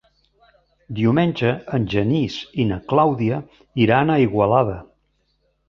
[0.99, 3.39] Diumenge en Genís i na Clàudia
[3.87, 4.83] iran a Igualada.